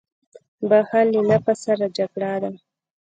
[0.69, 2.51] •بښل له نفس سره جګړه ده.